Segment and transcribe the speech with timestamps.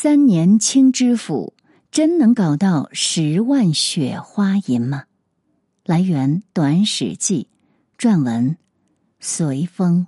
[0.00, 1.54] 三年清知府
[1.90, 5.06] 真能搞到十万雪花银吗？
[5.84, 7.48] 来源：《短史记》，
[8.00, 8.56] 撰文：
[9.18, 10.06] 随风。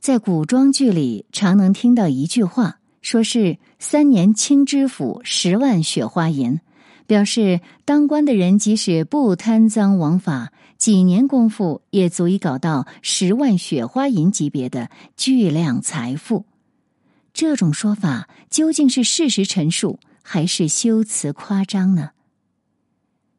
[0.00, 6.60] 在古装剧里，常能听到一句话，说是“三年清知府，十万雪花银”，
[7.08, 16.44] 表示当官的人即使不贪赃枉法，几年功夫也足以搞到十万雪花银级别的巨量财富。
[17.32, 22.10] 这种说法究竟是事实陈述还是修辞夸张呢？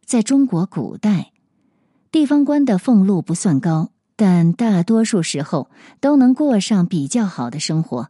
[0.06, 1.32] 在中国古代，
[2.12, 8.10] 地方官的俸禄不算高，但大多数时候都能过上比较好的生活。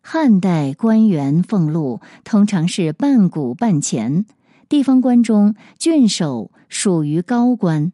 [0.00, 4.24] 汉代官员俸禄通常是半谷半钱，
[4.68, 7.92] 地方官中郡守属于高官，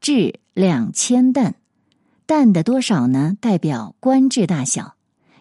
[0.00, 1.56] 至两千担，
[2.24, 3.36] 担的多少呢？
[3.40, 4.93] 代表官制大小。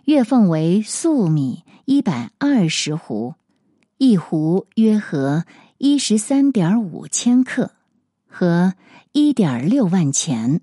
[0.05, 3.35] 月俸为粟米一百二十斛，
[3.97, 5.45] 一斛约合
[5.77, 7.71] 一十三点五千克，
[8.27, 8.73] 和
[9.13, 10.59] 一点六万钱。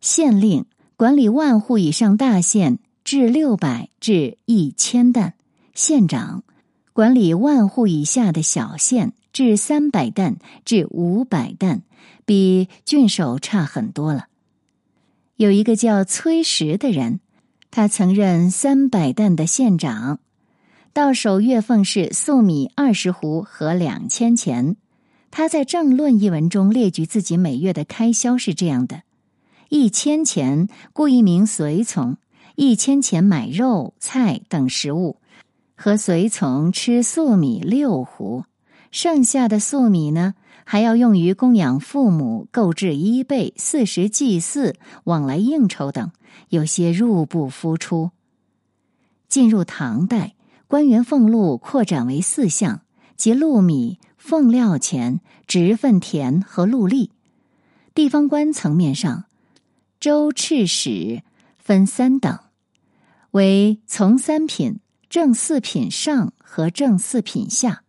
[0.00, 0.64] 县令
[0.96, 5.34] 管理万户以上大县，至六百至一千担；
[5.72, 6.42] 县长
[6.92, 11.82] 管理万户以下的小县，至三百担至五百担，
[12.24, 14.26] 比郡守差很多了。
[15.36, 17.20] 有一个叫崔实的人。
[17.70, 20.18] 他曾任三百担的县长，
[20.92, 24.76] 到手月俸是粟米二十斛和两千钱。
[25.30, 29.02] 他在政论一文中列举自己每月的开销是这样的：
[29.68, 32.16] 一千钱雇一名随从，
[32.56, 35.18] 一千钱买肉菜等食物，
[35.76, 38.42] 和随从吃粟米六斛，
[38.90, 40.34] 剩下的粟米呢，
[40.70, 46.12] 还要用于供养父母、购置衣被、四时祭祀、往来应酬等。
[46.50, 48.12] 有些入不敷出。
[49.28, 50.36] 进入唐代，
[50.68, 52.82] 官员俸禄扩展为四项，
[53.16, 57.10] 即禄米、俸料钱、职分田和禄吏。
[57.92, 59.24] 地方官层面上，
[59.98, 61.24] 州刺史
[61.58, 62.38] 分三等，
[63.32, 64.78] 为从三品、
[65.08, 67.82] 正四品上和正四品下；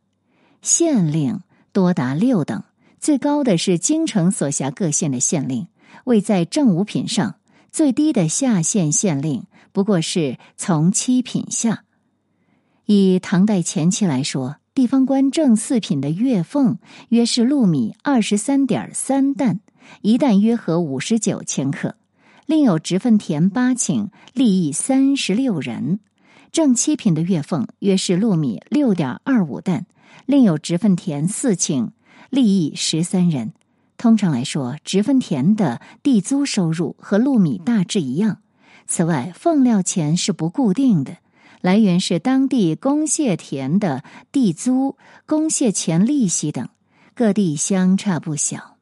[0.63, 1.41] 县令
[1.71, 2.63] 多达六等，
[3.01, 5.65] 最高的是京城所辖各县的县令，
[6.03, 7.35] 位在正五品上。
[7.71, 11.83] 最低的下县县令不过是从七品下。
[12.85, 16.77] 以唐代前期来说，地方官正四品的月俸
[17.09, 19.61] 约是禄米二十三点三担，
[20.01, 21.95] 一担约合五十九千克。
[22.45, 25.99] 另有直分田八顷，利益三十六人。
[26.51, 29.87] 正七品的月俸约是禄米六点二五担，
[30.27, 31.91] 另有直分田四顷，
[32.31, 33.53] 利益十三人。
[33.97, 38.39] 通常来说，直分田的地租收入和禄米大致一样。
[38.87, 41.17] 此外，俸料钱是不固定的，
[41.61, 44.97] 来源是当地公蟹田的地租、
[45.27, 46.67] 公蟹钱利息等，
[47.13, 48.77] 各地相差不小。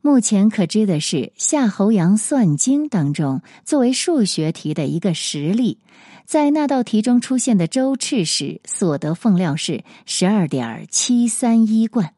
[0.00, 5.78] 目前可知的是，《夏侯阳算经》当中作为数学题的一个实例，
[6.26, 12.14] 在那道题中出现的周赤史所得俸料是十二点七三一贯。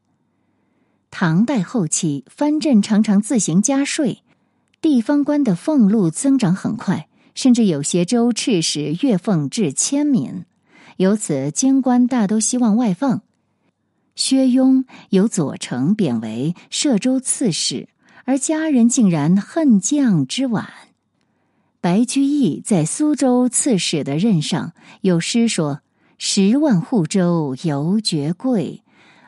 [1.16, 4.24] 唐代后期，藩镇常常自行加税，
[4.80, 10.44] 地方官的俸禄增长很快，甚至有些州刺史月俸至千民。
[10.96, 13.22] 由此，京官大都希望外放。
[14.16, 17.88] 薛雍由左丞贬为摄州刺史，
[18.24, 20.68] 而家人竟然恨将之晚。
[21.80, 24.72] 白居易在苏州刺史的任上
[25.02, 25.82] 有诗说
[26.18, 28.80] ：“十万户州犹觉贵。”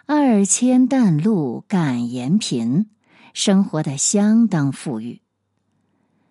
[0.08, 2.86] 二千担禄感延贫，
[3.34, 5.20] 生活的相当富裕。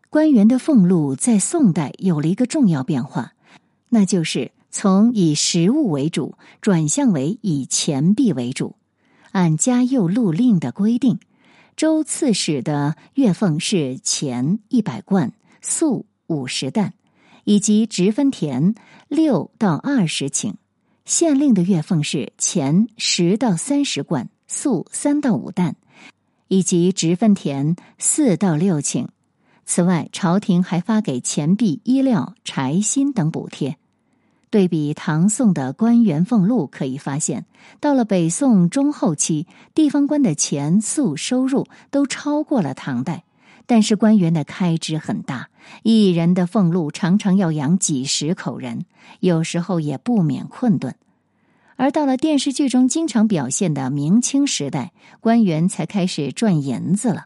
[0.09, 3.33] 官员的俸禄在宋代有了一个重要变化，
[3.89, 8.77] 那就是从以实物为主转向为以钱币为主。
[9.33, 11.19] 按嘉佑禄令的规定，
[11.75, 16.93] 州刺史的月俸是钱一百贯，粟五十担，
[17.43, 18.73] 以及直分田
[19.09, 20.53] 六到二十顷。
[21.05, 25.75] 县令的月俸是钱十到三十贯，粟三到五担，
[26.47, 29.07] 以及直分田四到六顷。
[29.67, 33.77] 此外，朝廷还发给钱币、衣料、柴薪等补贴。
[34.49, 37.45] 对比唐宋的官员俸禄，可以发现，
[37.79, 43.25] 到了北宋中后期，地方官的钱粟收入都超过了唐代，
[43.67, 45.49] 但是官员的开支很大，
[45.83, 48.85] 一人的俸禄常常要养几十口人，
[49.19, 50.95] 有时候也不免困顿。
[51.75, 57.25] 而到了电视剧中经常表现的明清时代，官员才开始赚银子了。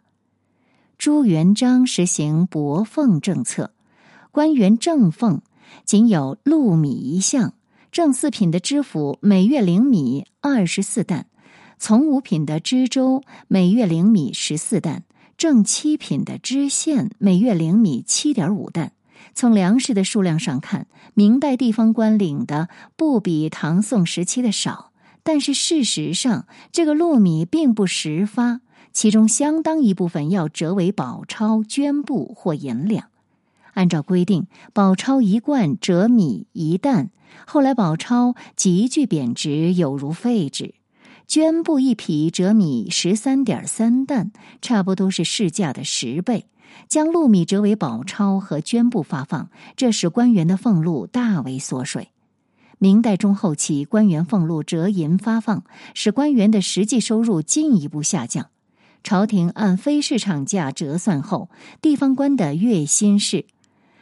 [0.97, 3.71] 朱元璋实行薄俸政策，
[4.31, 5.41] 官员正俸
[5.86, 7.53] 仅有禄米一项，
[7.91, 11.27] 正四品的知府每月领米二十四担，
[11.77, 15.03] 从五品的知州每月领米十四担，
[15.39, 18.91] 正七品的知县每月领米七点五担。
[19.33, 24.91] 从粮食的数量上看，明代地方官领的不比唐宋时期的少。
[25.24, 28.59] 但是事实上，这个禄米并不实发，
[28.91, 33.06] 其中相当一部分要折为宝钞、绢布或银两。
[33.75, 37.12] 按照规定，宝钞一贯折米一担。
[37.47, 40.74] 后来宝钞急剧贬值，有如废纸；
[41.29, 44.31] 绢布一匹折米十三点三担，
[44.63, 46.47] 差不多是市价的十倍。
[46.87, 52.09] 将禄米折为宝钞和绢布发放，这使官员的俸禄大为缩水。
[52.79, 58.47] 明代中后期，官员俸禄折银发放，使官员的实际收入进一步下降。
[59.03, 63.45] 朝廷按非市场价折算后，地方官的月薪是：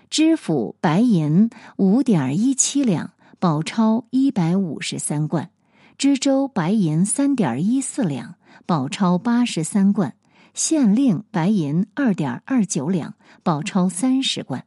[0.09, 5.49] 知府白银五点一七两，宝钞一百五十三贯；
[5.97, 8.35] 知州白银三点一四两，
[8.67, 10.13] 宝钞八十三贯。
[10.53, 14.63] 县令白银二点二九两，宝钞三十贯。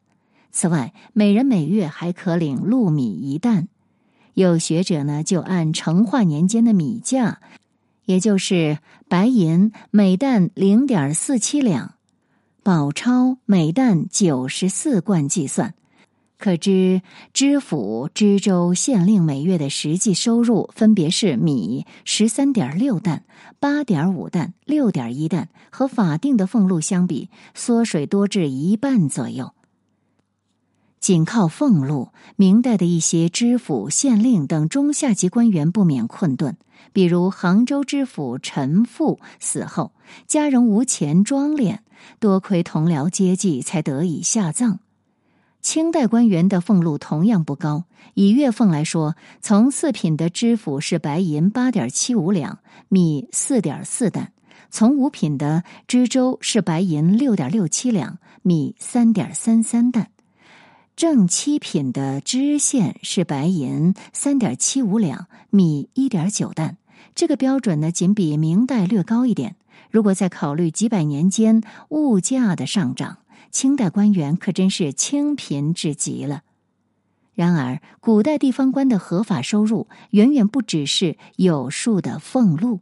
[0.51, 3.69] 此外，每人每月还可领禄米一担。
[4.35, 7.41] 有学者呢，就按成化年间的米价，
[8.07, 8.79] 也就是
[9.09, 11.95] 白银每担零点四七两，
[12.65, 15.75] 宝钞每担九十四贯计算。
[16.41, 17.03] 可知
[17.35, 23.25] 知府、知州、县令每月的实际收入分别是米十三点六担、
[23.61, 29.53] 八点五担、六点一担，和法定的俸禄相比，缩水多至一半左右。
[30.99, 36.57] 仅靠俸禄，明代的一些知府、县令等中下级官员不免困顿。
[36.95, 39.93] 比如杭州知府陈复死后，
[40.27, 41.81] 家人无钱装殓，
[42.19, 44.81] 多亏同僚接济，才得以下葬。
[45.63, 47.85] 清代官员的俸禄同样不高，
[48.15, 54.29] 以月俸来说，从四品的知府是白银八点七五两，米四点四担；
[54.71, 60.07] 从五品的知州是白银六点六七两，米三点三三担；
[60.97, 66.79] 正七品的知县是白银三点七五两，米一点九担。
[67.15, 69.57] 这个标准呢，仅比明代略高一点。
[69.91, 73.19] 如果再考虑几百年间物价的上涨。
[73.51, 76.43] 清代官员可真是清贫至极了。
[77.35, 82.81] 然而，古代地方官的合法收入远远不只是有数的俸禄。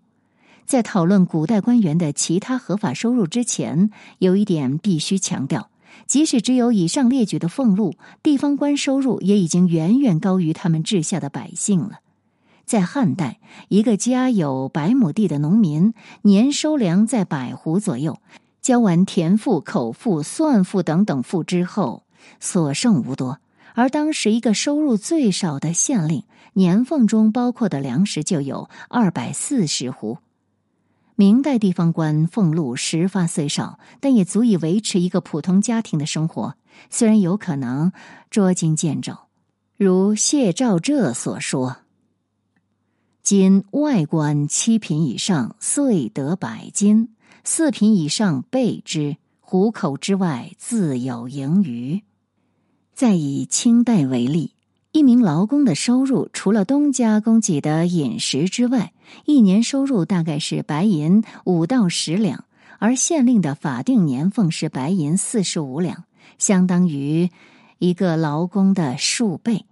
[0.67, 5.71] 在讨论古代官员的其他合法收入之前，有一点必须强调：
[6.07, 12.01] 即使只有以上列举的俸禄，地方官收入也已经远远高于他们治下的百姓了。
[12.67, 13.39] 在汉代，
[13.69, 18.19] 一个家有百亩地的农民，年收粮在百斛左右。
[18.69, 22.05] 交完田赋、口赋、算赋等等赋之后，
[22.39, 23.41] 所剩无多。
[23.73, 30.19] 而当时一个收入最少的县令，年俸中包括的粮食就有二百四十斛。
[31.17, 36.55] 明代地方官俸禄十发虽少，但也足以维持一个普通家庭的生活。
[36.91, 37.93] 虽然有可能
[38.29, 39.17] 捉襟见肘，
[39.79, 41.79] 如谢兆浙所说
[43.25, 47.09] ：“今外官七品以上，岁得百金。”
[47.51, 52.03] 四品以上备之，虎口之外自有盈余。
[52.93, 54.53] 再以清代为例，
[54.93, 58.93] 一名劳工的收入除了东家供给的饮食之外，
[59.25, 62.45] 一年收入大概是白银五到十两，
[62.79, 66.05] 而县令的法定年俸是白银四十五两，
[66.37, 67.31] 相当于
[67.79, 69.65] 一个劳工的数倍。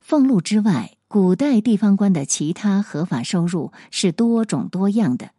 [0.00, 5.30] 俸禄之外，古代地方官的其他合法收入是多种多样的。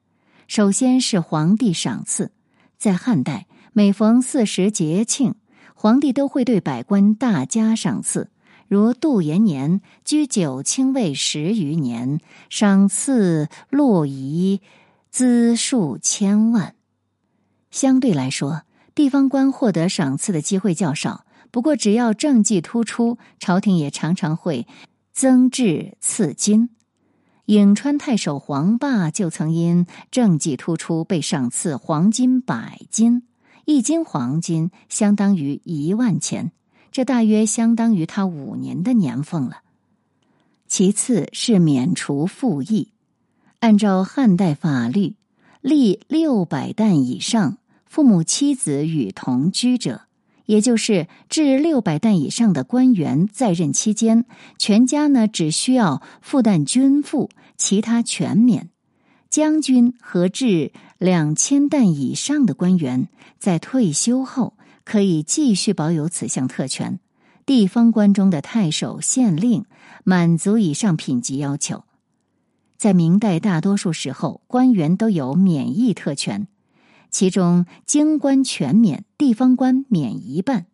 [0.52, 2.34] 首先是皇帝赏赐，
[2.78, 5.36] 在汉代，每逢四时节庆，
[5.76, 8.30] 皇帝都会对百官大加赏赐。
[8.68, 14.60] 如杜延年居九卿位十余年，赏赐洛仪
[15.10, 16.76] 资数千万。
[17.70, 21.24] 相对来说，地方官获得赏赐的机会较少。
[21.50, 24.68] 不过，只要政绩突出，朝廷也常常会
[25.14, 26.72] 增制赐金。
[27.48, 33.24] 颍川太守黄霸就曾因政绩突出被赏赐黄金百斤，
[33.66, 36.52] 一斤黄金相当于一万钱，
[36.92, 39.62] 这大约相当于他五年的年俸了。
[40.68, 42.94] 其次是免除赋役，
[43.60, 45.16] 按照汉代法律，
[45.60, 50.04] 立六百担以上，父母妻子与同居者。
[50.52, 54.26] 也就是至六百担以上的官员在任期间，
[54.58, 58.70] 全家呢只需要负担军赋，其他全免。
[59.30, 63.08] 将军和至两千担以上的官员
[63.40, 67.00] 在退休后可以继续保有此项特权，
[67.46, 69.64] 地方官中的太守、县令
[70.04, 71.86] 满足以上品级要求。
[72.76, 76.50] 在明代，大多数时候官员都有免役特权，
[77.12, 80.66] 其中京官全免，地方官免一半。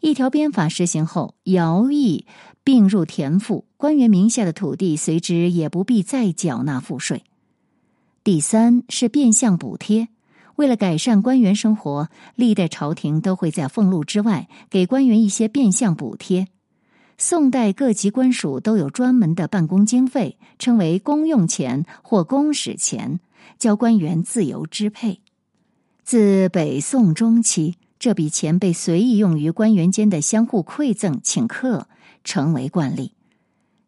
[0.00, 2.26] 一条鞭法实行后，徭役
[2.62, 7.22] 并入田赋，官员名下的土地随之也不必再缴纳赋税。
[8.22, 10.08] 第三是变相补贴，
[10.56, 16.48] 为了改善官员生活，历代朝廷都会在俸禄之外给官员一些变相补贴。
[17.16, 23.20] 宋代各级官署都有专门的办公经费，称为公用钱或公使钱，
[23.58, 25.20] 交官员自由支配。
[26.04, 27.76] 自北宋中期。
[27.98, 31.88] 这笔钱被随意用于官员间的相互馈赠、请客，
[32.22, 33.12] 成为惯例。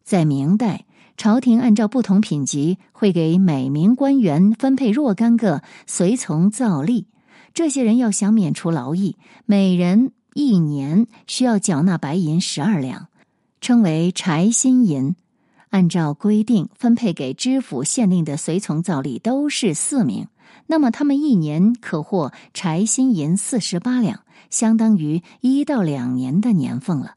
[0.03, 7.05] 在明代，朝廷按照不同品级，会给每名官员分配若干个随从造吏。
[7.53, 13.09] 这些人要想免除劳役，每人一年需要缴纳白银十二两，
[13.61, 15.15] 称为柴薪银。
[15.69, 20.27] 按照规定，分配给知府、县令的随从造吏都是四名。
[20.67, 27.15] 那么他们一年可获柴薪银四十八两，相当于一到两年的年俸了。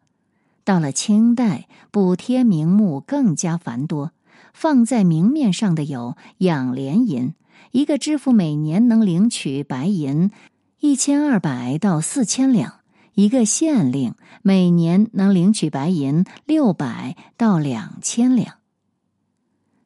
[0.64, 4.12] 到了清代，补贴名目更加繁多，
[4.52, 7.34] 放在明面上的有养廉银，
[7.72, 10.30] 一个知府每年能领取白银
[10.78, 12.80] 一千二百到四千两；
[13.14, 18.59] 一个县令每年能领取白银六百到两千两。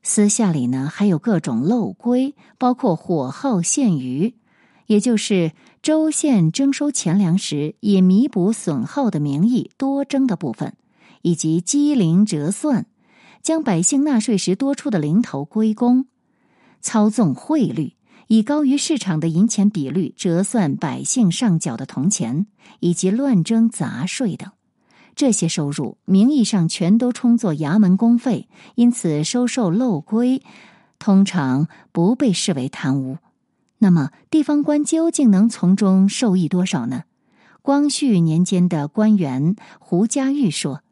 [0.07, 4.35] 私下里呢，还有各种漏规，包括火耗限余，
[4.87, 10.75] 也就是州县征收钱粮时以弥补损耗的名义多征的部分，
[11.23, 12.85] 以及积零折算，
[13.43, 16.05] 将百姓纳税时多出的零头归公，
[16.83, 17.95] 操纵汇率，
[18.27, 22.47] 以高于市场的银钱比率折算百姓上缴的铜钱，
[22.81, 24.51] 以及乱征杂税等。
[25.17, 30.43] 这些收入名义上全都充作衙门公费，因此收受漏规
[30.99, 33.19] 通常不被视为贪污。
[33.79, 37.05] 那么地方官究竟能从中受益多少呢？
[37.63, 40.83] 光绪年间的官员胡家玉说：“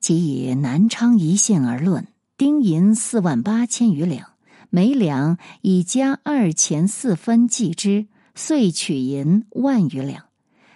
[0.00, 2.06] 即以南昌一县而论，
[2.36, 4.32] 丁银四万八千余两，
[4.68, 10.24] 每两以加二钱四分计之，遂取银万余两。”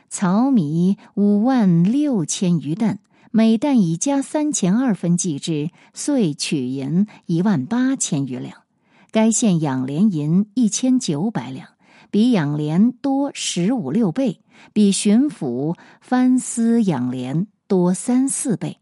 [0.09, 2.99] 糙米五万六千余担，
[3.31, 8.63] 每担以加三钱二分计之，遂取银一万八千余两。
[9.11, 11.69] 该县养廉银一千九百两，
[12.11, 14.41] 比养廉多十五六倍，
[14.73, 18.79] 比巡抚藩司养廉多三四倍。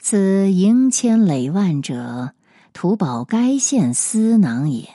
[0.00, 2.32] 此盈千累万者，
[2.72, 4.88] 图保该县私囊也。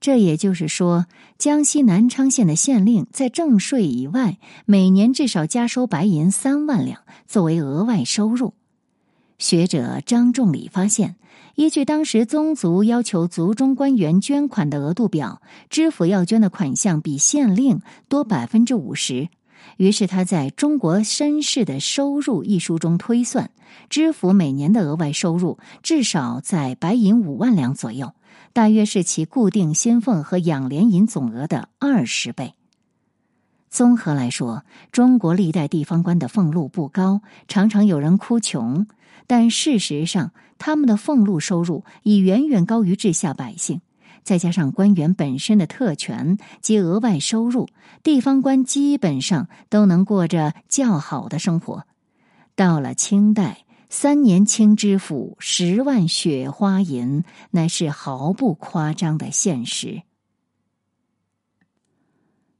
[0.00, 1.06] 这也就是说，
[1.38, 8.54] 江西南昌县的县令在正税以外，每年至少加收白银三万两作为额外收入。
[9.38, 11.14] 学者张仲礼发现，
[11.54, 15.40] 依据当时宗族要求族中官员捐款的额度表，
[15.70, 19.28] 知府要捐的款项比县令多百分之五十。
[19.76, 23.52] 于是他在中国绅士的收入一书中推算，
[23.88, 28.12] 知府每年的额外收入至少在白银五万两左右。
[28.52, 32.54] 大约是其固定薪俸和养廉银总额的二十倍。
[33.70, 38.86] 综合来说，中国历代地方官的俸禄不高，常常有人哭穷，
[39.26, 43.80] 但事实上，他们的俸禄收入已远远高于治下百姓。
[44.24, 47.68] 再加上官员本身的特权及额外收入，
[48.02, 51.84] 地方官基本上都能过着较好的生活。
[52.56, 53.64] 到了清代。
[53.90, 60.02] 三年清知府十万雪花银，乃是毫不夸张的现实。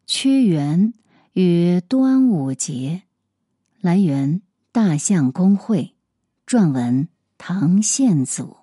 [0.07, 0.95] 屈原
[1.35, 3.03] 与端午节，
[3.81, 4.41] 来源
[4.73, 5.95] 《大象公会》，
[6.51, 8.57] 撰文唐宪祖。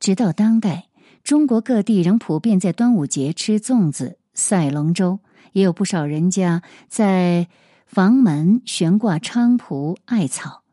[0.00, 0.88] 直到当代，
[1.22, 5.20] 中国各地仍普遍在端午节吃粽子、赛龙舟，
[5.52, 7.48] 也有不少人家在
[7.86, 10.64] 房门悬挂菖蒲、艾草。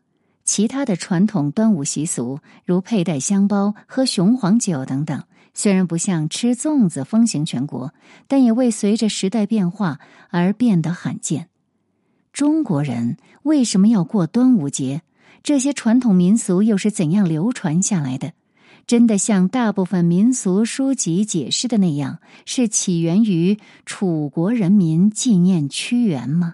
[0.46, 5.24] 其他的传统端午习俗，如佩戴香包、喝雄黄酒等等，
[5.56, 7.94] 虽然不像吃粽子风行全国，
[8.28, 10.00] 但也未随着时代变化
[10.30, 11.50] 而变得罕见。
[12.32, 15.02] 中国人为什么要过端午节？
[15.42, 18.34] 这些传统民俗又是怎样流传下来的？
[18.86, 26.54] 真的像大部分民俗书籍解释的那样，是起源于楚国人民纪念屈原吗？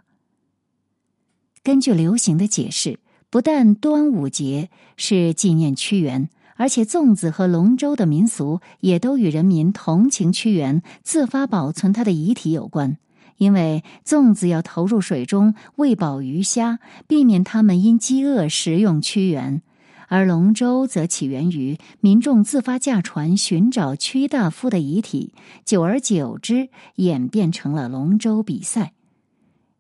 [1.62, 3.01] 根据流行的解释。
[3.32, 12.98] 不但端午节是纪念屈原，而且粽子和龙舟的民俗也都与人民同情屈原、自发保存他的遗体有关。
[13.38, 19.62] 因为粽子要投入水中喂饱鱼虾，避免他们因饥饿食用屈原；
[20.10, 25.34] 而龙舟则起源于民众自发驾船寻找屈大夫的遗体，
[25.64, 28.92] 久而久之演变成了龙舟比赛。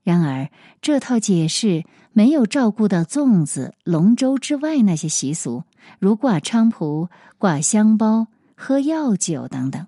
[0.03, 0.50] 然而，
[0.81, 5.63] 这套解释没有照顾到粽子、龙舟之外那些习俗，
[6.00, 9.88] 如挂菖蒲、挂香包、喝药酒等等。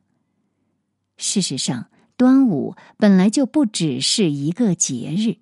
[1.18, 1.88] 事实上，
[2.18, 5.38] 端午本来就不只是一个节日。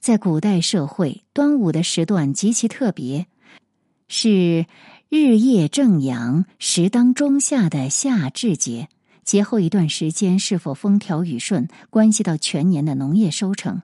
[0.00, 3.26] 在古代社会，端午的时段极其特别，
[4.06, 4.66] 是
[5.08, 8.88] 日夜正阳、时当中夏的夏至节。
[9.24, 13.80] 节后一段时间是否风调雨顺，关系到全年的农业收成。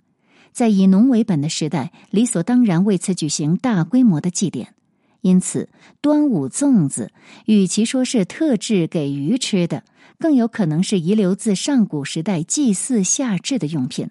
[0.52, 4.74] 在以农为本的时代，理所当然为此举行大规模的祭典。
[5.22, 5.68] 因此，
[6.00, 7.12] 端午粽子
[7.44, 9.84] 与其说是特制给鱼吃的，
[10.18, 14.10] 更有可能是遗留自上古时代祭祀夏至的用品。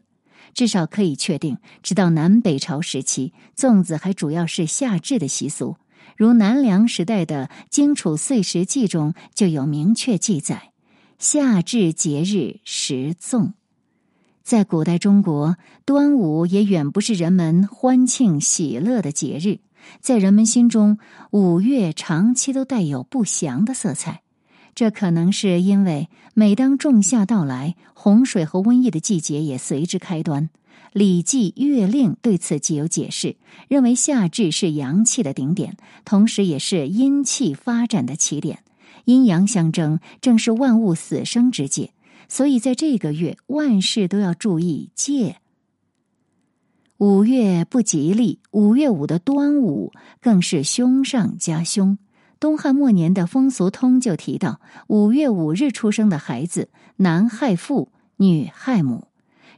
[0.54, 5.78] 至少可以确定，直到南北朝时期，粽子还主要是夏至的习俗。
[6.18, 10.72] 如南梁时代的《荆楚岁时记》中就有明确记载。
[11.18, 13.54] 夏至节日食粽，
[14.44, 19.60] 在古代中国，端午也远不是人们欢庆喜乐的节日。
[20.02, 20.98] 在人们心中，
[21.32, 24.22] 五月长期都带有不祥的色彩。
[24.76, 30.46] 这可能是因为，每当仲夏到来，洪水和瘟疫的季节也随之开端。
[30.94, 33.36] 《礼记·月令》对此既有解释，
[33.68, 38.64] 认为夏至是阳气的顶点，同时也是阴气发展的起点。
[39.06, 41.92] 阴阳相争，正是万物死生之界，
[42.30, 45.38] 所以在这个月，万事都要注意戒。
[47.00, 51.98] 五月不吉利，五月五的端午更是凶上加凶。
[52.40, 59.08] 东汉末年的风俗通就提到，五月五日出生的孩子，男害父，女害母。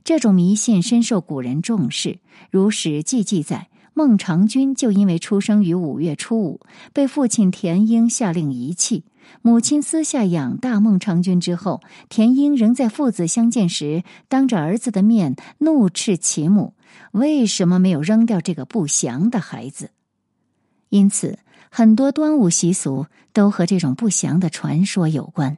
[0.03, 3.67] 这种迷信深受古人重视，如《史记》记载。
[3.93, 6.61] 孟尝君就因为出生于五月初五，
[6.93, 9.03] 被父亲田婴下令遗弃。
[9.41, 16.73] 母亲私下养大孟尝君之后，田英仍在父子相见时，当着儿子的面怒斥其母
[17.11, 19.91] ：“为什么没有扔掉这个不祥的孩子？”
[20.89, 25.57] 因此，很多端午习俗都和这种不祥的传说有关。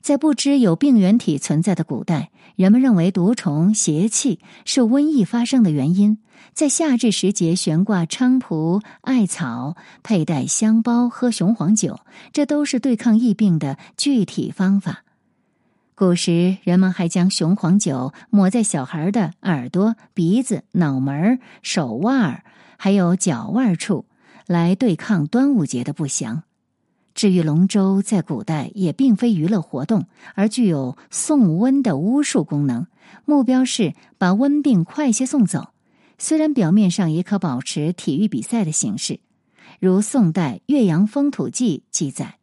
[0.00, 6.18] 在不知有病原体存在的古代，人们认为毒虫、邪气是瘟疫发生的原因。
[6.54, 12.00] 在夏至时节悬挂菖蒲、艾草，佩戴香包，喝雄黄酒，
[12.32, 15.04] 这都是对抗疫病的具体方法。
[15.94, 22.44] 古时人们还将雄黄酒抹在小孩的耳朵、鼻子、脑门、手腕
[22.76, 24.06] 还有脚腕处，
[24.46, 26.44] 来对抗端午节的不祥。
[27.18, 32.86] 至于龙舟，在古代也并非娱乐活动，而具有送瘟的巫术功能，
[33.24, 35.70] 目标是把瘟病快些送走。
[36.16, 39.18] 虽然表面上也可保持体育比赛的形式，
[39.80, 42.36] 如宋代《岳阳风土记》记载：“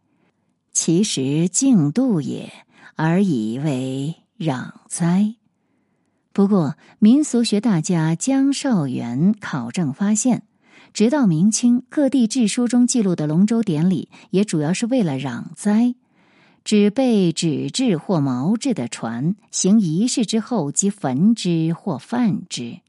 [0.73, 2.51] 其实净度也，
[2.97, 5.35] 而以为攘灾。”
[6.35, 10.43] 不过，民俗学大家江少元考证发现。
[10.95, 15.93] 直到明清，各地志书中记录的龙舟典礼，也主要是为了攘灾，
[16.63, 22.79] 只被纸制或毛制的船行仪式之后，即焚之或泛之。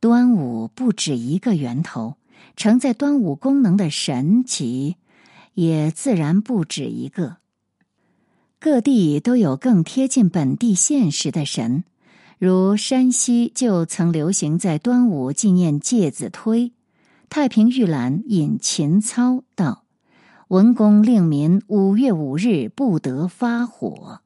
[0.00, 2.16] 端午不止一个源头，
[2.56, 4.96] 承载端午功能的神奇
[5.54, 7.36] 也自然不止一个。
[8.58, 11.84] 各地都有更贴近本地现实的神。
[12.38, 16.72] 如山西就曾流行在端午纪念介子推，
[17.28, 19.82] 太平御览引秦操道
[20.46, 24.20] ：“文公令民五月五日不得发火。”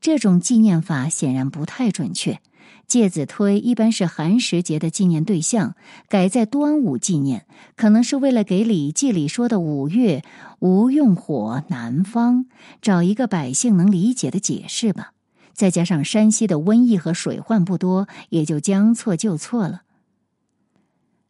[0.00, 2.40] 这种纪念法显然不太准确。
[2.86, 5.76] 介子推一般是寒食节的纪念对象，
[6.08, 7.44] 改在端午纪念，
[7.76, 10.24] 可能是为了给《礼记》里说的“五月
[10.60, 12.46] 无用火南方”
[12.80, 15.12] 找一个百姓能理解的解释吧。
[15.52, 19.82] 再加上山西的瘟疫和水患不多，也就将错就错了。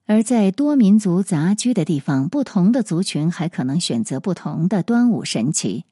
[0.06, 5.84] 而在多民族杂居的地方，不同的族群还可能选择不同的端午神奇。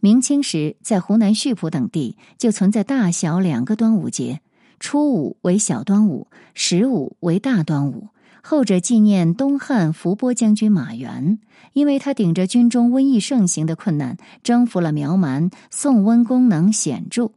[0.00, 4.40] 明清时，在湖南溆浦等地就存在大小两个端午节，
[4.78, 8.08] 初五为小端午，十五为大端午。
[8.48, 11.40] 后者纪念东汉伏波将军马援，
[11.72, 17.32] 因为他顶着军中瘟疫盛行的困难，征服了苗蛮，送瘟功能显著。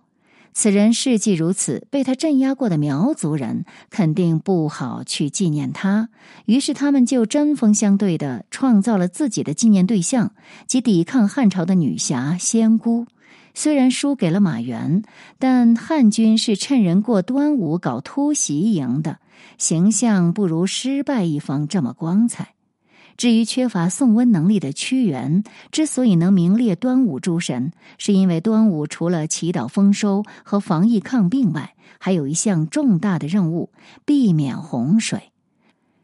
[0.54, 6.10] 此人事迹如此，被他镇压过的苗族人肯定不好去纪念他，
[6.46, 10.34] 于是他们就针锋相对的创造了自己的纪念对象，
[10.68, 13.08] 即抵抗汉朝的女侠仙姑。
[13.56, 15.02] 虽然输给了马援，
[15.40, 19.18] 但汉军是趁人过端午搞突袭赢的，
[19.58, 22.54] 形象不如失败一方这么光彩。
[23.18, 33.72] 至于缺乏送温能力的屈原，之所以能名列端午诸神，是因为端午除了祈祷丰收和防疫抗病外，还有一项重大的任务——
[34.06, 35.32] 避免洪水。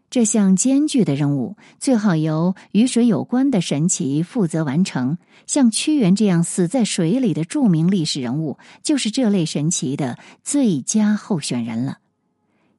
[0.10, 5.18] 这项艰巨的任务最好由与水有关的神奇负责完成。
[5.48, 12.00] 像屈原这样死在水里的著名历史人物，就是这类神奇的最佳候选人了。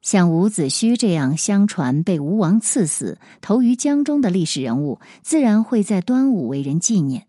[0.07, 7.25] 像伍子胥这样相传被吴王赐死、投于江中的历史人物，自然会在端午为人纪念。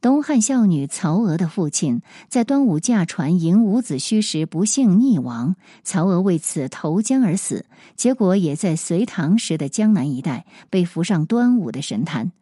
[0.00, 2.00] 东汉孝女曹娥的父亲
[2.30, 12.32] 在端午驾船迎伍子胥时不幸溺亡，曹娥为此投江而死，结果也在隋唐时的江南一带被扶上端午的神坛。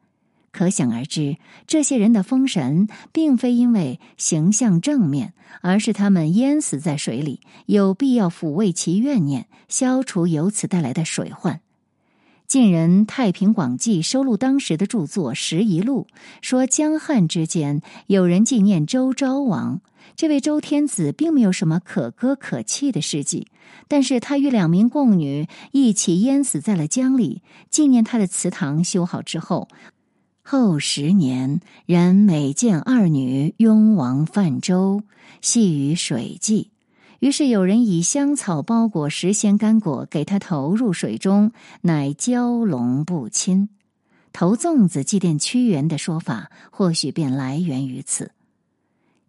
[0.55, 1.37] 可想而知，
[1.67, 11.61] 这些人的封神并非因为形象正面，而是他们淹死在水里，有必要抚慰其怨念，消除由此带来的水患。
[12.47, 16.07] 晋人《太平广记》收录当时的著作《拾遗录》，
[16.41, 19.81] 说江汉之间有人纪念周昭王。
[20.15, 23.49] 这位周天子并没有什么可歌可泣的事迹，
[23.89, 27.43] 但是他与两名宫女一起淹死在了江里。
[27.71, 29.67] 纪念他的祠堂修好之后。
[30.47, 35.03] 后十年，人每见二女雍王泛舟，
[35.41, 36.71] 系于水际。
[37.21, 43.71] 于是有人以香草包裹十仙干果，给他投入水中，乃蛟龙不侵。
[44.35, 48.33] 投粽子祭奠屈原的说法，或许便来源于此。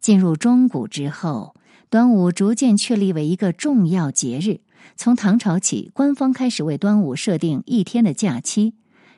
[0.02, 1.56] 进入中古之后，
[1.90, 4.60] 端午逐渐确立为一个重要节日。
[4.98, 8.74] 从唐朝起，官方开始为端午设定一天的假期。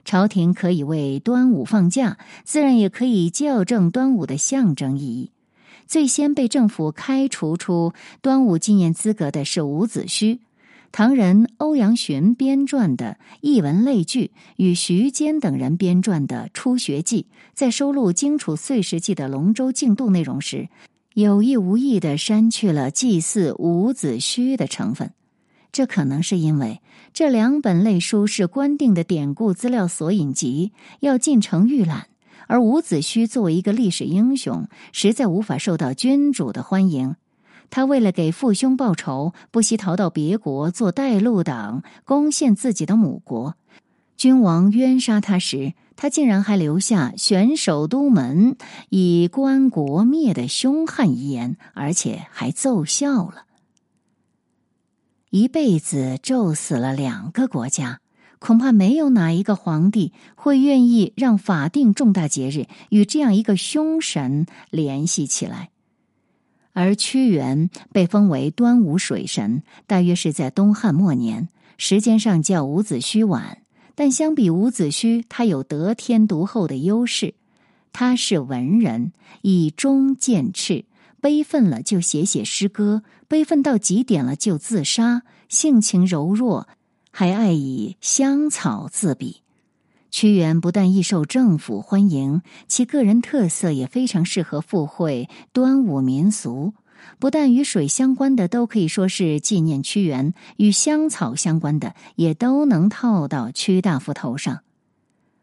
[0.07, 5.31] 朝廷可以为端午放假，自然也可以校正端午的象征意义。
[5.85, 7.91] 最先被政府开除出
[8.21, 10.39] 端午纪念资格的是伍子胥。
[10.93, 20.69] 唐人欧阳询编撰的《艺文类聚》与徐坚等人编撰的《初学记》，在收录荆楚岁时记的龙舟竞渡内容时，
[21.15, 25.11] 有意无意的删去了祭祀伍子胥的成分。
[25.71, 26.81] 这可能是因为
[27.13, 32.07] 这两本类书是官定的典故资料索引集，要进城预览，
[32.47, 37.15] 而伍子胥作为一个历史英雄，实在无法受到君主的欢迎。
[37.69, 43.55] 他为了给父兄报仇，不惜逃到别国做带路党，攻陷自己的母国。
[44.15, 48.55] 君王冤杀他时，他竟然还留下“选首都门，
[48.89, 53.46] 以观国灭”的凶悍遗言，而且还奏效了。
[55.29, 57.99] 一辈子咒死了两个国家，
[58.39, 65.69] 恐怕没有哪一个皇帝会愿意让法定重大节日与这样一个凶神联系起来。
[66.71, 73.63] 而屈原被封为端午水神，大约是在东汉末年，时间上较伍子胥晚。
[73.95, 77.33] 但相比伍子胥，他有得天独厚的优势。
[77.91, 79.11] 他是文人，
[79.41, 80.85] 以忠见赤。
[81.27, 86.69] 悲愤了就写写诗歌，悲愤到极点了就自杀，性情柔弱，
[87.11, 89.41] 还爱以香草自比。
[90.09, 96.73] 屈原不但易受政府欢迎，其个人特色也非常适合附会端午民俗。
[97.19, 104.61] 不但与水相关的都可以说是纪念屈原，与香草相关的也都能套到屈大夫头上。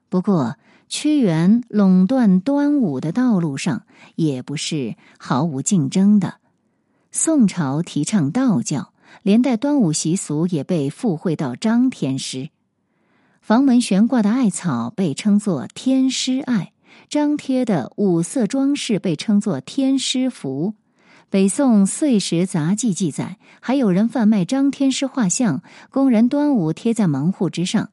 [0.09, 0.57] 不过。
[0.89, 6.35] 屈原垄断端午的道路上，也不是毫无竞争的。
[7.11, 8.93] 宋朝提倡道教，
[9.23, 12.51] 连带端午习俗也被附会到张天师。
[13.41, 16.73] 房门悬挂的艾草被称作天师艾，
[17.09, 20.75] 张贴的五色装饰被称作天师符。
[21.31, 27.91] 北宋《岁时杂记》记载，还有人贩卖张天师画像，供人端午贴在门户之上。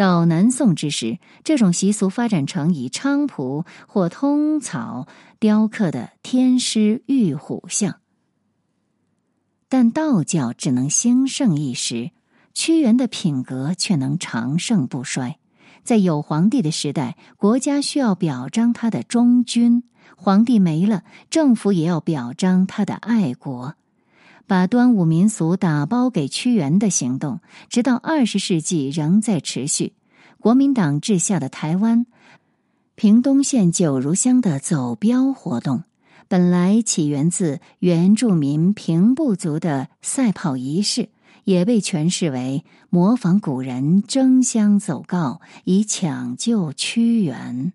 [0.00, 5.06] 到南宋之时，这种习俗发展成以菖蒲或通草
[5.38, 7.96] 雕刻的天师、玉虎像。
[9.68, 12.12] 但道教只能兴盛一时，
[12.54, 15.38] 屈原的品格却能长盛不衰。
[15.84, 19.82] 在有皇帝的时代，国家需要表彰他的忠君；
[20.16, 23.74] 皇帝没了，政府也要表彰他的爱国。
[24.50, 29.92] 把端午民俗打包给屈原的行动，直到二十世纪仍在持续。
[30.40, 32.04] 国民党治下的台湾
[32.96, 35.84] 屏东县九如乡的走标活动，
[36.26, 41.10] 本来起源自原住民平部族的赛跑仪式，
[41.44, 47.72] 也被诠释为模仿古人争相走告，以抢救屈原。